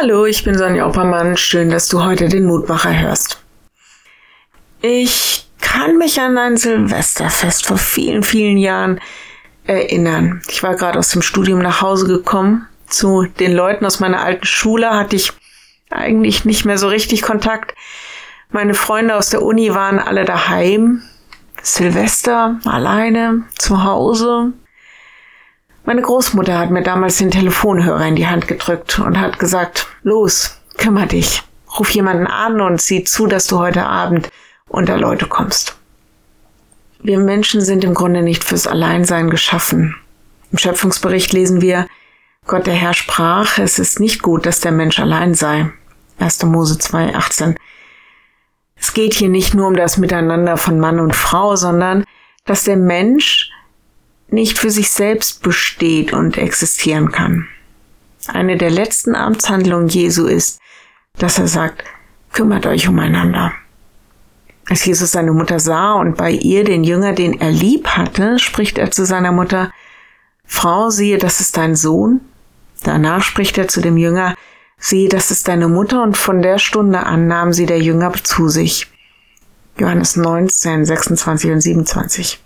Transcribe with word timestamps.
Hallo, 0.00 0.26
ich 0.26 0.44
bin 0.44 0.56
Sonja 0.56 0.86
Oppermann. 0.86 1.36
Schön, 1.36 1.70
dass 1.70 1.88
du 1.88 2.04
heute 2.04 2.28
den 2.28 2.44
Mutmacher 2.44 3.00
hörst. 3.00 3.42
Ich 4.80 5.48
kann 5.60 5.98
mich 5.98 6.20
an 6.20 6.38
ein 6.38 6.56
Silvesterfest 6.56 7.66
vor 7.66 7.78
vielen, 7.78 8.22
vielen 8.22 8.58
Jahren 8.58 9.00
erinnern. 9.64 10.40
Ich 10.48 10.62
war 10.62 10.76
gerade 10.76 11.00
aus 11.00 11.08
dem 11.08 11.20
Studium 11.20 11.58
nach 11.58 11.82
Hause 11.82 12.06
gekommen. 12.06 12.68
Zu 12.86 13.26
den 13.40 13.52
Leuten 13.52 13.84
aus 13.84 13.98
meiner 13.98 14.22
alten 14.22 14.46
Schule 14.46 14.90
hatte 14.90 15.16
ich 15.16 15.32
eigentlich 15.90 16.44
nicht 16.44 16.64
mehr 16.64 16.78
so 16.78 16.86
richtig 16.86 17.22
Kontakt. 17.22 17.74
Meine 18.50 18.74
Freunde 18.74 19.16
aus 19.16 19.30
der 19.30 19.42
Uni 19.42 19.74
waren 19.74 19.98
alle 19.98 20.24
daheim. 20.24 21.02
Silvester 21.60 22.60
alleine 22.66 23.46
zu 23.58 23.82
Hause. 23.82 24.52
Meine 25.88 26.02
Großmutter 26.02 26.58
hat 26.58 26.70
mir 26.70 26.82
damals 26.82 27.16
den 27.16 27.30
Telefonhörer 27.30 28.06
in 28.06 28.14
die 28.14 28.26
Hand 28.26 28.46
gedrückt 28.46 28.98
und 28.98 29.18
hat 29.18 29.38
gesagt, 29.38 29.86
los, 30.02 30.60
kümmer 30.76 31.06
dich. 31.06 31.44
Ruf 31.78 31.88
jemanden 31.92 32.26
an 32.26 32.60
und 32.60 32.78
sieh 32.78 33.04
zu, 33.04 33.26
dass 33.26 33.46
du 33.46 33.58
heute 33.58 33.86
Abend 33.86 34.28
unter 34.68 34.98
Leute 34.98 35.24
kommst. 35.24 35.78
Wir 37.02 37.18
Menschen 37.18 37.62
sind 37.62 37.84
im 37.84 37.94
Grunde 37.94 38.20
nicht 38.20 38.44
fürs 38.44 38.66
Alleinsein 38.66 39.30
geschaffen. 39.30 39.96
Im 40.52 40.58
Schöpfungsbericht 40.58 41.32
lesen 41.32 41.62
wir, 41.62 41.86
Gott 42.46 42.66
der 42.66 42.74
Herr 42.74 42.92
sprach, 42.92 43.56
es 43.56 43.78
ist 43.78 43.98
nicht 43.98 44.20
gut, 44.20 44.44
dass 44.44 44.60
der 44.60 44.72
Mensch 44.72 44.98
allein 44.98 45.32
sei. 45.32 45.72
1. 46.18 46.42
Mose 46.42 46.76
2, 46.76 47.14
18. 47.14 47.54
Es 48.76 48.92
geht 48.92 49.14
hier 49.14 49.30
nicht 49.30 49.54
nur 49.54 49.66
um 49.66 49.74
das 49.74 49.96
Miteinander 49.96 50.58
von 50.58 50.78
Mann 50.78 51.00
und 51.00 51.16
Frau, 51.16 51.56
sondern 51.56 52.04
dass 52.44 52.64
der 52.64 52.76
Mensch 52.76 53.52
nicht 54.30 54.58
für 54.58 54.70
sich 54.70 54.90
selbst 54.90 55.42
besteht 55.42 56.12
und 56.12 56.36
existieren 56.36 57.12
kann. 57.12 57.48
Eine 58.26 58.56
der 58.56 58.70
letzten 58.70 59.14
Amtshandlungen 59.14 59.88
Jesu 59.88 60.26
ist, 60.26 60.60
dass 61.16 61.38
er 61.38 61.48
sagt, 61.48 61.84
kümmert 62.32 62.66
euch 62.66 62.88
umeinander. 62.88 63.52
Als 64.68 64.84
Jesus 64.84 65.12
seine 65.12 65.32
Mutter 65.32 65.60
sah 65.60 65.94
und 65.94 66.16
bei 66.18 66.30
ihr 66.30 66.64
den 66.64 66.84
Jünger, 66.84 67.14
den 67.14 67.40
er 67.40 67.50
lieb 67.50 67.88
hatte, 67.88 68.38
spricht 68.38 68.76
er 68.76 68.90
zu 68.90 69.06
seiner 69.06 69.32
Mutter, 69.32 69.72
Frau, 70.44 70.90
siehe, 70.90 71.18
das 71.18 71.40
ist 71.40 71.56
dein 71.56 71.74
Sohn. 71.74 72.20
Danach 72.82 73.22
spricht 73.22 73.56
er 73.58 73.68
zu 73.68 73.80
dem 73.80 73.96
Jünger, 73.96 74.34
siehe, 74.78 75.08
das 75.08 75.30
ist 75.30 75.48
deine 75.48 75.68
Mutter, 75.68 76.02
und 76.02 76.16
von 76.16 76.42
der 76.42 76.58
Stunde 76.58 77.00
an 77.00 77.26
nahm 77.26 77.52
sie 77.52 77.66
der 77.66 77.80
Jünger 77.80 78.12
zu 78.12 78.48
sich. 78.48 78.88
Johannes 79.78 80.16
19, 80.16 80.84
26 80.84 81.50
und 81.50 81.60
27. 81.60 82.40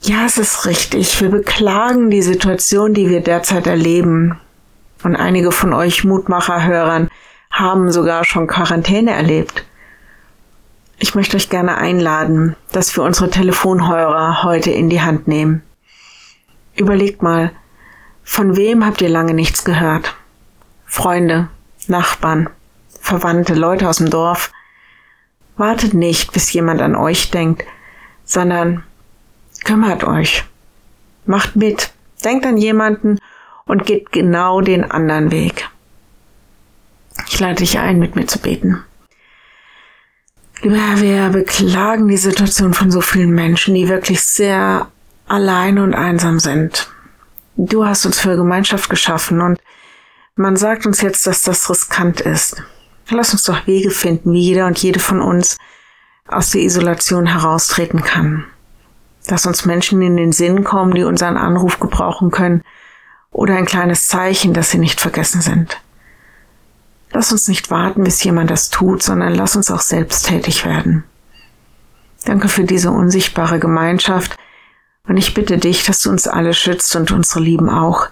Ja, 0.00 0.24
es 0.26 0.38
ist 0.38 0.64
richtig. 0.66 1.20
Wir 1.20 1.30
beklagen 1.30 2.10
die 2.10 2.22
Situation, 2.22 2.94
die 2.94 3.10
wir 3.10 3.20
derzeit 3.20 3.66
erleben. 3.66 4.38
Und 5.02 5.16
einige 5.16 5.52
von 5.52 5.72
euch 5.72 6.04
Mutmacher-Hörern 6.04 7.10
haben 7.50 7.90
sogar 7.90 8.24
schon 8.24 8.46
Quarantäne 8.46 9.12
erlebt. 9.12 9.64
Ich 10.98 11.14
möchte 11.14 11.36
euch 11.36 11.48
gerne 11.48 11.76
einladen, 11.76 12.56
dass 12.72 12.96
wir 12.96 13.04
unsere 13.04 13.30
Telefonhörer 13.30 14.42
heute 14.42 14.70
in 14.70 14.88
die 14.88 15.00
Hand 15.00 15.28
nehmen. 15.28 15.62
Überlegt 16.76 17.22
mal, 17.22 17.52
von 18.24 18.56
wem 18.56 18.84
habt 18.84 19.00
ihr 19.00 19.08
lange 19.08 19.34
nichts 19.34 19.64
gehört? 19.64 20.14
Freunde, 20.84 21.48
Nachbarn, 21.86 22.50
Verwandte, 23.00 23.54
Leute 23.54 23.88
aus 23.88 23.98
dem 23.98 24.10
Dorf. 24.10 24.52
Wartet 25.56 25.94
nicht, 25.94 26.32
bis 26.32 26.52
jemand 26.52 26.82
an 26.82 26.94
euch 26.94 27.30
denkt, 27.30 27.64
sondern 28.24 28.84
Kümmert 29.64 30.04
euch. 30.04 30.44
Macht 31.26 31.56
mit. 31.56 31.92
Denkt 32.24 32.46
an 32.46 32.56
jemanden 32.56 33.18
und 33.64 33.86
geht 33.86 34.12
genau 34.12 34.60
den 34.60 34.90
anderen 34.90 35.30
Weg. 35.30 35.68
Ich 37.28 37.38
lade 37.38 37.56
dich 37.56 37.78
ein, 37.78 37.98
mit 37.98 38.16
mir 38.16 38.26
zu 38.26 38.38
beten. 38.38 38.82
Lieber 40.62 40.76
Herr, 40.76 41.00
wir 41.00 41.28
beklagen 41.28 42.08
die 42.08 42.16
Situation 42.16 42.74
von 42.74 42.90
so 42.90 43.00
vielen 43.00 43.30
Menschen, 43.30 43.74
die 43.74 43.88
wirklich 43.88 44.22
sehr 44.22 44.88
allein 45.26 45.78
und 45.78 45.94
einsam 45.94 46.40
sind. 46.40 46.88
Du 47.56 47.84
hast 47.84 48.06
uns 48.06 48.18
für 48.18 48.36
Gemeinschaft 48.36 48.88
geschaffen 48.88 49.40
und 49.40 49.60
man 50.34 50.56
sagt 50.56 50.86
uns 50.86 51.00
jetzt, 51.00 51.26
dass 51.26 51.42
das 51.42 51.68
riskant 51.68 52.20
ist. 52.20 52.62
Lass 53.10 53.32
uns 53.32 53.44
doch 53.44 53.66
Wege 53.66 53.90
finden, 53.90 54.32
wie 54.32 54.40
jeder 54.40 54.66
und 54.66 54.78
jede 54.78 55.00
von 55.00 55.20
uns 55.20 55.58
aus 56.26 56.50
der 56.50 56.62
Isolation 56.62 57.26
heraustreten 57.26 58.02
kann 58.02 58.44
dass 59.28 59.46
uns 59.46 59.64
Menschen 59.64 60.02
in 60.02 60.16
den 60.16 60.32
Sinn 60.32 60.64
kommen, 60.64 60.94
die 60.94 61.04
unseren 61.04 61.36
Anruf 61.36 61.78
gebrauchen 61.78 62.30
können 62.30 62.62
oder 63.30 63.56
ein 63.56 63.66
kleines 63.66 64.08
Zeichen, 64.08 64.54
dass 64.54 64.70
sie 64.70 64.78
nicht 64.78 65.00
vergessen 65.00 65.40
sind. 65.40 65.80
Lass 67.12 67.30
uns 67.30 67.46
nicht 67.46 67.70
warten, 67.70 68.04
bis 68.04 68.22
jemand 68.24 68.50
das 68.50 68.70
tut, 68.70 69.02
sondern 69.02 69.34
lass 69.34 69.54
uns 69.54 69.70
auch 69.70 69.80
selbst 69.80 70.26
tätig 70.26 70.64
werden. 70.64 71.04
Danke 72.24 72.48
für 72.48 72.64
diese 72.64 72.90
unsichtbare 72.90 73.58
Gemeinschaft 73.58 74.36
und 75.06 75.16
ich 75.16 75.34
bitte 75.34 75.58
dich, 75.58 75.84
dass 75.84 76.02
du 76.02 76.10
uns 76.10 76.26
alle 76.26 76.52
schützt 76.52 76.94
und 76.96 77.12
unsere 77.12 77.40
Lieben 77.40 77.70
auch. 77.70 78.08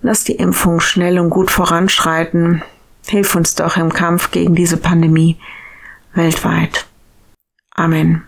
Lass 0.00 0.24
die 0.24 0.36
Impfung 0.36 0.80
schnell 0.80 1.18
und 1.18 1.30
gut 1.30 1.50
voranschreiten. 1.50 2.62
Hilf 3.06 3.34
uns 3.34 3.54
doch 3.54 3.76
im 3.76 3.92
Kampf 3.92 4.30
gegen 4.30 4.54
diese 4.54 4.76
Pandemie 4.76 5.38
weltweit. 6.14 6.86
Amen. 7.74 8.27